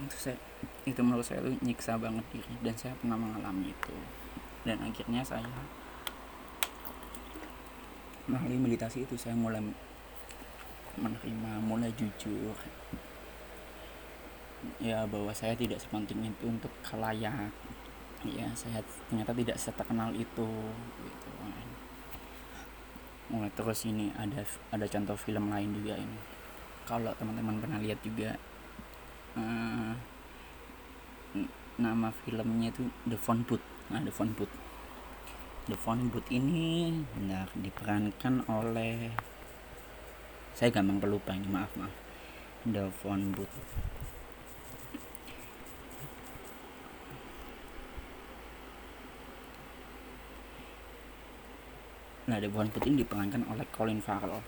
Itu 0.07 0.17
saya 0.17 0.39
itu 0.87 1.01
menurut 1.03 1.27
saya 1.27 1.43
itu 1.43 1.59
nyiksa 1.59 1.99
banget 1.99 2.23
diri 2.31 2.55
dan 2.63 2.75
saya 2.79 2.95
pernah 3.03 3.19
mengalami 3.19 3.75
itu. 3.75 3.97
Dan 4.63 4.79
akhirnya 4.79 5.27
saya 5.27 5.51
melalui 8.31 8.63
meditasi 8.63 9.03
itu 9.03 9.19
saya 9.19 9.35
mulai 9.35 9.59
menerima 10.95 11.53
mulai 11.67 11.91
jujur. 11.99 12.55
Ya 14.79 15.03
bahwa 15.11 15.35
saya 15.35 15.59
tidak 15.59 15.83
sepenting 15.83 16.31
itu 16.31 16.47
untuk 16.47 16.71
kelayak. 16.87 17.51
Ya 18.23 18.47
saya 18.55 18.87
ternyata 19.11 19.35
tidak 19.35 19.59
seterkenal 19.59 20.15
itu 20.15 20.47
gitu 21.03 21.31
mulai 23.31 23.51
terus 23.55 23.87
ini 23.87 24.11
ada 24.19 24.43
ada 24.75 24.87
contoh 24.91 25.17
film 25.17 25.55
lain 25.55 25.71
juga 25.79 25.95
ini. 25.97 26.19
Kalau 26.85 27.15
teman-teman 27.15 27.63
pernah 27.63 27.79
lihat 27.79 28.03
juga 28.03 28.35
uh, 29.39 29.95
nama 31.79 32.11
filmnya 32.27 32.75
itu 32.75 32.91
The 33.07 33.17
Phone 33.17 33.47
Booth. 33.47 33.63
Nah 33.95 34.03
The 34.03 34.13
Phone 34.13 34.35
Booth. 34.35 34.53
The 35.71 35.79
Phone 35.79 36.11
Booth 36.11 36.27
ini 36.35 36.91
benar 37.15 37.47
diperankan 37.55 38.51
oleh 38.51 39.15
saya 40.51 40.75
gampang 40.75 40.99
pelupa 40.99 41.31
ini 41.31 41.47
maaf 41.47 41.71
maaf. 41.79 41.95
The 42.67 42.91
Phone 42.91 43.31
Booth 43.33 43.55
Nah, 52.31 52.39
Booth 52.47 52.87
ini 52.87 53.03
diperankan 53.03 53.43
oleh 53.51 53.67
Colin 53.75 53.99
Farrell. 53.99 54.39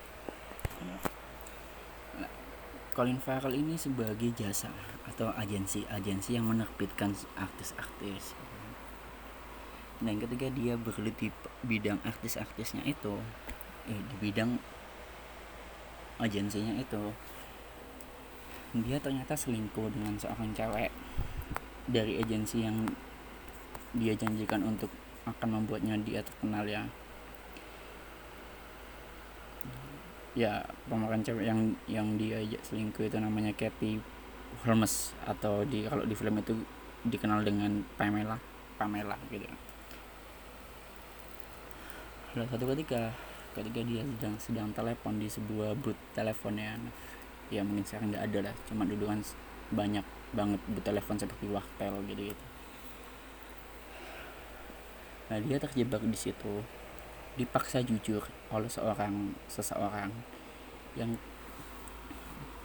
Nah, 0.86 2.30
Colin 2.94 3.18
Farrell 3.18 3.58
ini 3.58 3.74
sebagai 3.74 4.30
jasa 4.38 4.70
atau 5.10 5.34
agensi-agensi 5.34 6.38
yang 6.38 6.46
menerbitkan 6.46 7.10
artis-artis. 7.34 8.38
Dan 9.98 10.22
ketika 10.22 10.46
dia 10.54 10.78
bergelut 10.78 11.18
di 11.18 11.34
bidang 11.66 11.98
artis-artisnya 12.06 12.86
itu 12.86 13.18
eh, 13.90 13.98
di 13.98 14.14
bidang 14.30 14.62
agensinya 16.22 16.78
itu. 16.78 17.10
Dia 18.78 19.02
ternyata 19.02 19.34
selingkuh 19.34 19.90
dengan 19.90 20.14
seorang 20.22 20.54
cewek 20.54 20.94
dari 21.90 22.22
agensi 22.22 22.62
yang 22.62 22.86
dia 23.90 24.14
janjikan 24.14 24.62
untuk 24.62 24.88
akan 25.26 25.58
membuatnya 25.58 25.98
dia 25.98 26.22
terkenal 26.22 26.62
ya 26.62 26.86
ya 30.32 30.64
pemeran 30.88 31.20
cewek 31.20 31.44
yang 31.44 31.76
yang 31.84 32.08
dia 32.16 32.40
selingkuh 32.64 33.04
itu 33.04 33.16
namanya 33.20 33.52
Kathy 33.52 34.00
Holmes 34.64 35.12
atau 35.28 35.64
di 35.68 35.84
kalau 35.84 36.04
di 36.08 36.14
film 36.16 36.40
itu 36.40 36.56
dikenal 37.04 37.44
dengan 37.44 37.84
Pamela 37.96 38.38
Pamela 38.80 39.16
gitu. 39.28 39.44
Lalu 42.32 42.48
satu 42.48 42.64
ketika 42.72 43.12
ketika 43.52 43.80
dia 43.84 44.00
sedang 44.00 44.34
sedang 44.40 44.68
telepon 44.72 45.20
di 45.20 45.28
sebuah 45.28 45.76
booth 45.76 45.98
teleponnya. 46.16 46.80
Ya 47.52 47.60
mungkin 47.60 47.84
sekarang 47.84 48.08
nggak 48.08 48.24
ada 48.32 48.38
lah 48.48 48.54
cuma 48.64 48.88
dulu 48.88 49.12
kan 49.12 49.20
banyak 49.72 50.04
banget 50.32 50.60
booth 50.72 50.84
telepon 50.84 51.16
seperti 51.20 51.44
waktel 51.52 51.92
gitu 52.08 52.32
gitu 52.32 52.44
nah 55.32 55.40
dia 55.40 55.56
terjebak 55.56 56.04
di 56.04 56.18
situ 56.18 56.60
dipaksa 57.32 57.80
jujur 57.80 58.20
oleh 58.52 58.68
seorang 58.68 59.32
seseorang 59.48 60.12
yang 60.92 61.16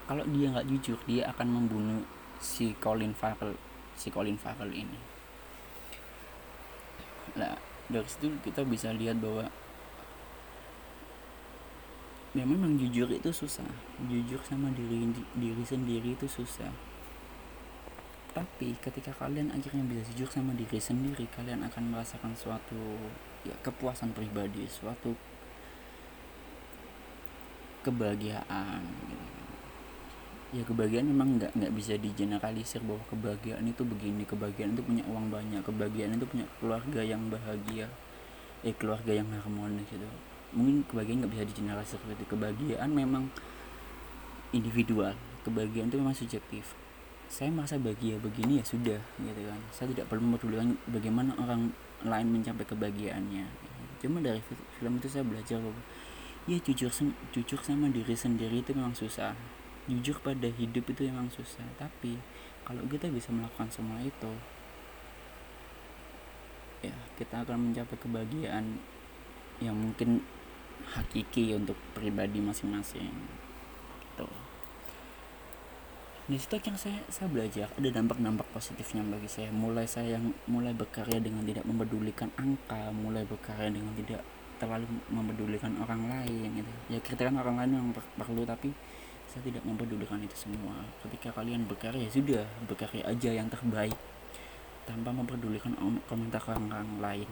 kalau 0.08 0.24
dia 0.32 0.52
nggak 0.52 0.68
jujur 0.68 1.00
dia 1.08 1.28
akan 1.32 1.48
membunuh 1.48 2.04
si 2.40 2.76
Colin 2.80 3.16
Farrell 3.16 3.56
si 3.96 4.12
Colin 4.12 4.40
Farrell 4.40 4.72
ini. 4.72 5.00
Nah 7.36 7.56
dari 7.88 8.08
situ 8.08 8.32
kita 8.44 8.68
bisa 8.68 8.92
lihat 8.92 9.20
bahwa 9.24 9.48
ya 12.36 12.44
memang 12.44 12.76
jujur 12.76 13.08
itu 13.08 13.32
susah. 13.32 13.68
Jujur 14.08 14.40
sama 14.44 14.72
diri 14.76 15.12
diri 15.36 15.64
sendiri 15.64 16.16
itu 16.16 16.28
susah. 16.28 16.72
Tapi 18.36 18.78
ketika 18.84 19.16
kalian 19.18 19.50
akhirnya 19.50 19.82
bisa 19.88 20.08
jujur 20.14 20.30
sama 20.30 20.54
diri 20.54 20.78
sendiri 20.78 21.26
kalian 21.34 21.66
akan 21.66 21.96
merasakan 21.96 22.38
suatu 22.38 23.00
ya 23.48 23.56
kepuasan 23.64 24.12
pribadi 24.12 24.68
suatu 24.68 25.16
kebahagiaan 27.88 28.84
ya 30.52 30.64
kebahagiaan 30.64 31.08
memang 31.12 31.40
nggak 31.40 31.52
nggak 31.56 31.74
bisa 31.76 32.00
digeneralisir 32.00 32.80
bahwa 32.84 33.04
kebahagiaan 33.12 33.68
itu 33.68 33.84
begini 33.84 34.24
kebahagiaan 34.24 34.76
itu 34.76 34.84
punya 34.84 35.04
uang 35.08 35.28
banyak 35.32 35.60
kebahagiaan 35.64 36.16
itu 36.16 36.28
punya 36.28 36.46
keluarga 36.60 37.02
yang 37.04 37.28
bahagia 37.28 37.88
eh 38.64 38.76
keluarga 38.76 39.12
yang 39.12 39.28
harmonis 39.32 39.88
gitu. 39.92 40.08
Mungkin 40.56 40.88
kebahagiaan 40.88 41.24
nggak 41.24 41.34
bisa 41.36 41.44
digeneralisir 41.52 42.00
seperti 42.00 42.24
kebahagiaan 42.28 42.90
memang 42.92 43.28
individual 44.56 45.16
kebahagiaan 45.44 45.88
itu 45.92 45.98
memang 46.00 46.16
subjektif 46.16 46.76
saya 47.28 47.52
merasa 47.52 47.76
bahagia 47.76 48.16
begini 48.24 48.60
ya 48.60 48.66
sudah 48.66 49.00
gitu 49.20 49.42
kan. 49.44 49.60
Saya 49.76 49.88
tidak 49.92 50.08
perlu 50.08 50.24
memperdulikan 50.32 50.80
bagaimana 50.88 51.36
orang 51.40 51.76
lain 52.08 52.28
mencapai 52.32 52.64
kebahagiaannya. 52.64 53.46
Cuma 54.00 54.24
dari 54.24 54.40
film 54.80 54.94
itu 55.00 55.08
saya 55.12 55.28
belajar 55.28 55.60
bahwa 55.60 55.82
ya 56.48 56.58
jujur 56.64 56.92
jujur 57.36 57.60
sama 57.60 57.92
diri 57.92 58.16
sendiri 58.16 58.64
itu 58.64 58.72
memang 58.72 58.96
susah. 58.96 59.36
Jujur 59.92 60.20
pada 60.24 60.48
hidup 60.48 60.88
itu 60.88 61.08
memang 61.08 61.28
susah. 61.28 61.68
Tapi 61.76 62.16
kalau 62.64 62.84
kita 62.88 63.12
bisa 63.12 63.32
melakukan 63.36 63.72
semua 63.72 64.00
itu 64.00 64.32
ya 66.86 66.94
kita 67.18 67.42
akan 67.42 67.72
mencapai 67.72 67.98
kebahagiaan 67.98 68.78
yang 69.58 69.74
mungkin 69.74 70.22
hakiki 70.94 71.58
untuk 71.58 71.76
pribadi 71.98 72.38
masing-masing 72.38 73.10
di 76.28 76.36
situ 76.36 76.60
yang 76.60 76.76
saya 76.76 77.00
saya 77.08 77.32
belajar 77.32 77.72
ada 77.72 77.88
dampak-dampak 77.88 78.44
positifnya 78.52 79.00
bagi 79.08 79.32
saya. 79.32 79.48
Mulai 79.48 79.88
saya 79.88 80.20
yang 80.20 80.36
mulai 80.52 80.76
berkarya 80.76 81.24
dengan 81.24 81.48
tidak 81.48 81.64
mempedulikan 81.64 82.28
angka 82.36 82.92
mulai 82.92 83.24
berkarya 83.24 83.72
dengan 83.72 83.96
tidak 83.96 84.20
terlalu 84.60 84.84
mempedulikan 85.08 85.72
orang 85.80 86.04
lain 86.12 86.60
gitu. 86.60 86.72
Ya 86.92 87.00
kritikan 87.00 87.40
orang 87.40 87.64
lain 87.64 87.72
yang 87.80 87.88
perlu 88.20 88.44
tapi 88.44 88.76
saya 89.32 89.40
tidak 89.48 89.64
mempedulikan 89.64 90.20
itu 90.20 90.36
semua. 90.36 90.76
Ketika 91.00 91.32
kalian 91.32 91.64
berkarya 91.64 92.04
ya 92.04 92.12
sudah 92.12 92.44
berkarya 92.68 93.08
aja 93.08 93.32
yang 93.32 93.48
terbaik 93.48 93.96
tanpa 94.84 95.16
mempedulikan 95.16 95.72
komentar 96.12 96.44
orang-orang 96.44 96.92
lain. 97.00 97.30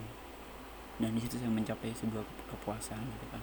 Dan 1.03 1.11
di 1.11 1.19
situ 1.19 1.35
saya 1.35 1.51
mencapai 1.51 1.91
sebuah 1.91 2.23
kepuasan 2.47 3.03
gitu 3.03 3.27
kan. 3.27 3.41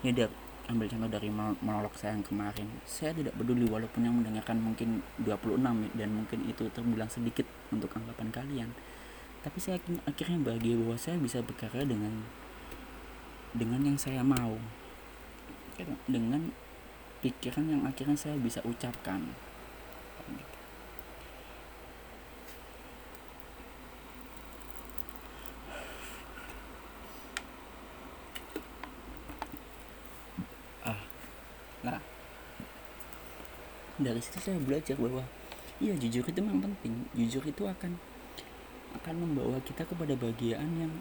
Dia 0.00 0.24
ambil 0.64 0.88
contoh 0.88 1.10
dari 1.12 1.28
monolog 1.32 1.92
saya 1.96 2.16
yang 2.16 2.24
kemarin. 2.24 2.68
Saya 2.88 3.12
tidak 3.12 3.36
peduli 3.36 3.68
walaupun 3.68 4.00
yang 4.04 4.16
mendengarkan 4.16 4.60
mungkin 4.60 5.04
26 5.20 5.60
dan 5.96 6.08
mungkin 6.08 6.38
itu 6.48 6.64
terbilang 6.72 7.10
sedikit 7.12 7.44
untuk 7.68 7.92
anggapan 7.92 8.28
kalian. 8.32 8.70
Tapi 9.44 9.58
saya 9.60 9.76
akhirnya 10.08 10.40
bahagia 10.40 10.74
bahwa 10.80 10.96
saya 10.96 11.20
bisa 11.20 11.44
berkarya 11.44 11.84
dengan 11.84 12.24
dengan 13.52 13.80
yang 13.84 13.98
saya 14.00 14.24
mau. 14.24 14.56
Dengan 16.08 16.48
pikiran 17.24 17.64
yang 17.72 17.82
akhirnya 17.88 18.20
saya 18.20 18.36
bisa 18.36 18.60
ucapkan 18.68 19.32
ah 30.84 31.00
nah 31.80 32.00
dari 34.04 34.20
situ 34.20 34.38
saya 34.38 34.60
belajar 34.60 34.94
bahwa 35.00 35.24
iya 35.82 35.96
jujur 35.96 36.22
itu 36.22 36.40
memang 36.44 36.70
penting. 36.70 37.08
Jujur 37.16 37.42
itu 37.42 37.64
akan 37.64 37.96
akan 38.94 39.14
membawa 39.18 39.58
kita 39.66 39.82
kepada 39.82 40.14
bagian 40.14 40.68
yang 40.78 40.92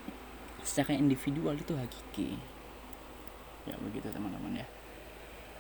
secara 0.65 0.97
individual 0.97 1.53
itu 1.53 1.75
hakiki. 1.77 2.39
Ya 3.69 3.75
begitu 3.79 4.09
teman-teman 4.09 4.57
ya. 4.57 4.67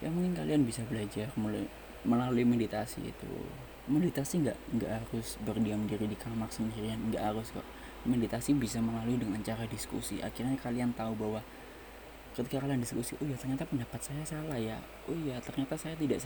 Ya 0.01 0.09
mungkin 0.11 0.35
kalian 0.35 0.67
bisa 0.67 0.83
belajar 0.87 1.29
mulai 1.37 1.67
melalui 2.03 2.43
meditasi 2.43 3.03
itu. 3.05 3.31
Meditasi 3.87 4.43
nggak 4.43 4.57
nggak 4.79 4.91
harus 4.91 5.35
berdiam 5.43 5.83
diri 5.87 6.07
di 6.07 6.17
kamar 6.17 6.49
sendirian 6.49 6.99
nggak 7.11 7.23
harus 7.23 7.51
kok. 7.51 7.67
Meditasi 8.03 8.55
bisa 8.59 8.83
melalui 8.83 9.15
dengan 9.15 9.39
cara 9.43 9.63
diskusi. 9.67 10.19
Akhirnya 10.19 10.59
kalian 10.59 10.91
tahu 10.91 11.15
bahwa 11.15 11.39
ketika 12.33 12.65
kalian 12.65 12.81
diskusi 12.81 13.13
oh 13.21 13.27
ya 13.29 13.37
ternyata 13.37 13.63
pendapat 13.63 14.01
saya 14.01 14.23
salah 14.25 14.59
ya. 14.59 14.79
Oh 15.07 15.15
ya 15.15 15.39
ternyata 15.39 15.79
saya 15.79 15.95
tidak 15.95 16.23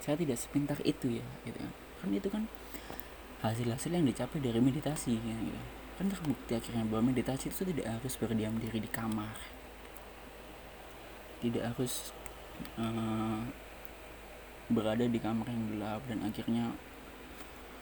saya 0.00 0.16
tidak 0.16 0.36
sepintar 0.40 0.78
itu 0.82 1.20
ya 1.20 1.26
gitu 1.44 1.60
kan. 1.60 1.72
Kan 2.00 2.08
itu 2.16 2.28
kan 2.32 2.42
hasil-hasil 3.44 3.92
yang 3.92 4.04
dicapai 4.04 4.40
dari 4.40 4.60
meditasi 4.60 5.16
ya, 5.16 5.36
gitu. 5.40 5.62
kan 5.96 6.08
terbukti 6.08 6.52
akhirnya 6.56 6.84
bahwa 6.88 7.12
meditasi 7.12 7.52
itu 7.52 7.64
tidak 7.72 8.00
harus 8.00 8.14
berdiam 8.16 8.56
diri 8.56 8.80
di 8.80 8.90
kamar. 8.90 9.36
Tidak 11.40 11.60
harus 11.60 12.12
uh, 12.76 13.40
berada 14.68 15.04
di 15.04 15.20
kamar 15.20 15.48
yang 15.48 15.64
gelap 15.76 16.00
dan 16.08 16.24
akhirnya 16.24 16.72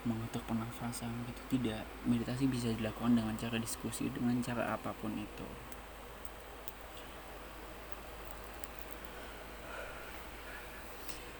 mengatur 0.02 0.42
pernafasan 0.46 1.10
gitu. 1.30 1.58
Tidak. 1.58 1.82
Meditasi 2.06 2.46
bisa 2.50 2.70
dilakukan 2.74 3.18
dengan 3.18 3.34
cara 3.38 3.58
diskusi 3.58 4.10
dengan 4.10 4.38
cara 4.42 4.74
apa 4.74 4.94
pun 4.98 5.14
itu 5.14 5.67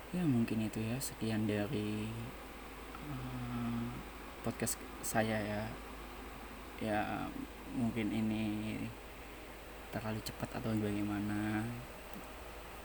ya 0.08 0.24
mungkin 0.24 0.64
itu 0.64 0.80
ya 0.80 0.96
sekian 0.96 1.44
dari 1.44 2.08
uh, 3.12 3.84
podcast 4.40 4.80
saya 5.04 5.36
ya. 5.36 5.62
Ya 6.78 7.26
mungkin 7.74 8.08
ini 8.14 8.76
terlalu 9.92 10.20
cepat 10.24 10.62
atau 10.62 10.72
bagaimana. 10.72 11.60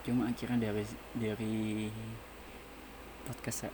Cuma 0.03 0.27
akhirnya 0.27 0.67
dari 0.67 0.83
dari 1.15 1.88
podcast 3.23 3.71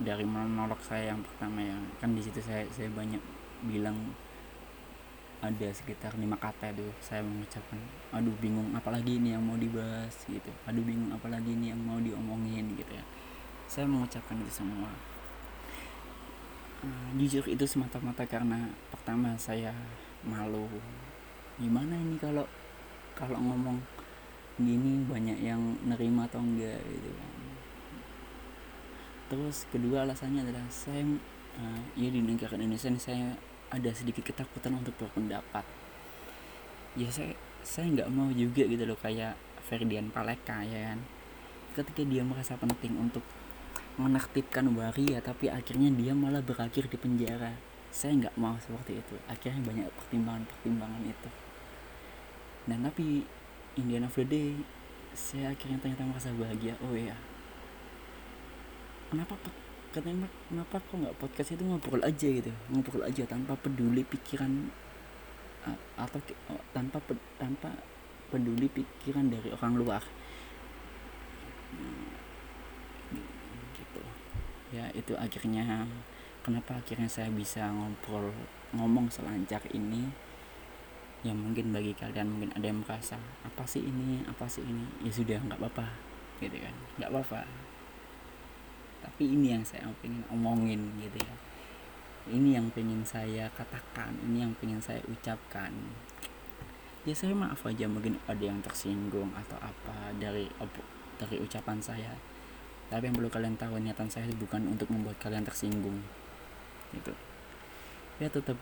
dari 0.00 0.24
monolog 0.24 0.80
saya 0.80 1.12
yang 1.12 1.20
pertama 1.20 1.60
ya. 1.60 1.76
Kan 2.00 2.16
di 2.16 2.24
situ 2.24 2.40
saya 2.40 2.64
saya 2.72 2.88
banyak 2.88 3.20
bilang 3.68 4.16
ada 5.38 5.70
sekitar 5.70 6.18
lima 6.18 6.34
kata 6.34 6.74
tuh 6.74 6.90
saya 6.98 7.22
mengucapkan. 7.22 7.78
Aduh 8.10 8.34
bingung 8.42 8.74
apalagi 8.74 9.22
ini 9.22 9.36
yang 9.36 9.44
mau 9.44 9.54
dibahas 9.54 10.14
gitu. 10.26 10.50
Aduh 10.66 10.82
bingung 10.82 11.14
apalagi 11.14 11.54
ini 11.54 11.70
yang 11.70 11.78
mau 11.78 12.00
diomongin 12.02 12.47
saya 13.78 13.86
mengucapkan 13.86 14.34
itu 14.42 14.58
semua. 14.58 14.90
Uh, 16.82 17.08
jujur 17.14 17.46
itu 17.46 17.62
semata-mata 17.62 18.26
karena 18.26 18.74
pertama 18.90 19.38
saya 19.38 19.70
malu. 20.26 20.66
Gimana 21.62 21.94
ini 21.94 22.18
kalau 22.18 22.42
kalau 23.14 23.38
ngomong 23.38 23.78
gini 24.58 25.06
banyak 25.06 25.38
yang 25.38 25.78
nerima 25.86 26.26
atau 26.26 26.42
enggak 26.42 26.82
gitu 26.90 27.10
kan. 27.14 27.34
Terus 29.30 29.62
kedua 29.70 30.02
alasannya 30.02 30.42
adalah 30.42 30.66
saya 30.74 31.06
uh, 31.62 31.80
ya 31.94 32.10
di 32.10 32.18
negara 32.18 32.58
Indonesia 32.58 32.90
ini 32.90 32.98
saya 32.98 33.38
ada 33.70 33.94
sedikit 33.94 34.26
ketakutan 34.26 34.74
untuk 34.74 34.98
berpendapat. 34.98 35.62
Ya 36.98 37.06
saya 37.14 37.30
saya 37.62 37.94
nggak 37.94 38.10
mau 38.10 38.26
juga 38.34 38.66
gitu 38.66 38.82
loh 38.82 38.98
kayak 38.98 39.38
Ferdian 39.70 40.10
Paleka 40.10 40.66
ya 40.66 40.90
kan. 40.90 40.98
Ketika 41.78 42.02
dia 42.02 42.26
merasa 42.26 42.58
penting 42.58 42.98
untuk 42.98 43.22
menertibkan 43.98 44.70
waria 44.78 45.18
tapi 45.18 45.50
akhirnya 45.50 45.90
dia 45.90 46.14
malah 46.14 46.40
berakhir 46.40 46.86
di 46.86 46.94
penjara. 46.94 47.50
Saya 47.90 48.14
nggak 48.14 48.38
mau 48.38 48.54
seperti 48.62 49.02
itu. 49.02 49.14
Akhirnya 49.26 49.58
banyak 49.66 49.86
pertimbangan-pertimbangan 49.90 51.02
itu. 51.02 51.30
Dan 52.70 52.86
tapi 52.86 53.26
Indian 53.74 54.06
of 54.06 54.14
the 54.14 54.24
Day 54.24 54.54
saya 55.18 55.50
akhirnya 55.50 55.82
ternyata 55.82 56.06
merasa 56.06 56.30
bahagia. 56.30 56.78
Oh 56.86 56.94
ya 56.94 57.18
kenapa 59.10 59.34
katanya 59.90 60.28
kenapa 60.46 60.76
kok 60.78 60.94
nggak 60.94 61.16
podcast 61.18 61.50
itu 61.58 61.62
ngobrol 61.66 62.02
aja 62.06 62.28
gitu? 62.30 62.52
Ngobrol 62.70 63.02
aja 63.02 63.26
tanpa 63.26 63.58
peduli 63.58 64.06
pikiran 64.06 64.70
atau 65.98 66.22
oh, 66.54 66.62
tanpa 66.70 67.02
tanpa 67.36 67.74
peduli 68.30 68.70
pikiran 68.70 69.26
dari 69.26 69.50
orang 69.50 69.74
luar. 69.74 70.02
Gitu 71.74 72.07
ya 74.68 74.92
itu 74.92 75.16
akhirnya 75.16 75.88
kenapa 76.44 76.80
akhirnya 76.80 77.08
saya 77.08 77.32
bisa 77.32 77.68
ngobrol 77.72 78.32
ngomong 78.76 79.08
selancar 79.08 79.60
ini? 79.72 80.08
Ya 81.26 81.34
mungkin 81.34 81.74
bagi 81.74 81.92
kalian 81.98 82.30
mungkin 82.30 82.54
ada 82.54 82.70
yang 82.70 82.80
merasa 82.84 83.18
apa 83.42 83.66
sih 83.66 83.82
ini? 83.82 84.22
Apa 84.28 84.46
sih 84.46 84.62
ini? 84.62 84.86
Ya 85.02 85.10
sudah 85.10 85.38
nggak 85.42 85.58
apa-apa 85.58 85.86
gitu 86.38 86.56
kan. 86.56 86.74
Nggak 87.00 87.10
apa-apa. 87.10 87.42
Tapi 89.02 89.24
ini 89.26 89.56
yang 89.56 89.64
saya 89.66 89.88
pengen 89.98 90.22
omongin 90.30 90.94
gitu 91.02 91.18
ya. 91.18 91.34
Ini 92.28 92.60
yang 92.60 92.68
pengen 92.70 93.02
saya 93.08 93.48
katakan 93.56 94.14
ini 94.28 94.46
yang 94.46 94.52
pengen 94.60 94.78
saya 94.78 95.00
ucapkan. 95.08 95.72
Ya 97.02 97.16
saya 97.16 97.32
maaf 97.32 97.64
aja 97.64 97.88
mungkin 97.88 98.20
ada 98.28 98.44
yang 98.44 98.60
tersinggung 98.60 99.32
atau 99.32 99.56
apa 99.64 100.12
dari 100.20 100.46
dari 101.18 101.36
ucapan 101.40 101.80
saya 101.82 102.12
tapi 102.88 103.04
yang 103.04 103.16
perlu 103.16 103.28
kalian 103.28 103.56
tahu 103.60 103.76
niatan 103.76 104.08
saya 104.08 104.24
bukan 104.32 104.64
untuk 104.64 104.88
membuat 104.88 105.20
kalian 105.20 105.44
tersinggung. 105.44 106.00
Gitu. 106.96 107.12
Ya 108.16 108.32
tetap 108.32 108.56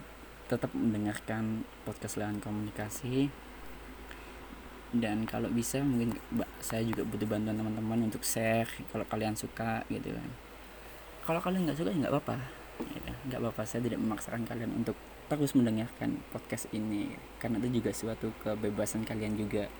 tetap 0.50 0.70
mendengarkan 0.74 1.62
podcast 1.86 2.18
lahan 2.18 2.42
komunikasi. 2.42 3.30
Dan 4.90 5.26
kalau 5.30 5.50
bisa 5.50 5.82
mungkin 5.82 6.18
saya 6.58 6.82
juga 6.86 7.06
butuh 7.06 7.26
bantuan 7.26 7.58
teman-teman 7.58 8.06
untuk 8.10 8.22
share 8.22 8.70
kalau 8.90 9.06
kalian 9.06 9.38
suka 9.38 9.86
gitu 9.86 10.10
kan. 10.10 10.30
Kalau 11.26 11.40
kalian 11.42 11.70
nggak 11.70 11.78
suka 11.78 11.90
ya 11.94 11.98
nggak 12.06 12.14
apa-apa. 12.14 12.38
Gitu. 12.76 13.10
nggak 13.32 13.40
apa-apa 13.40 13.62
saya 13.64 13.88
tidak 13.88 14.04
memaksakan 14.04 14.44
kalian 14.44 14.68
untuk 14.74 14.98
terus 15.30 15.54
mendengarkan 15.54 16.18
podcast 16.34 16.66
ini. 16.74 17.14
Karena 17.38 17.62
itu 17.62 17.78
juga 17.78 17.90
suatu 17.94 18.34
kebebasan 18.42 19.06
kalian 19.06 19.38
juga. 19.38 19.70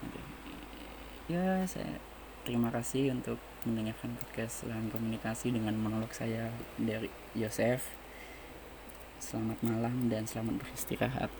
Gitu. 0.00 0.20
ya 1.32 1.64
saya 1.64 2.13
terima 2.44 2.68
kasih 2.68 3.16
untuk 3.16 3.40
mendengarkan 3.64 4.12
podcast 4.20 4.68
lahan 4.68 4.92
komunikasi 4.92 5.48
dengan 5.48 5.72
monolog 5.80 6.12
saya 6.12 6.52
dari 6.76 7.08
Yosef. 7.32 7.88
Selamat 9.16 9.56
malam 9.64 10.12
dan 10.12 10.28
selamat 10.28 10.60
beristirahat 10.60 11.32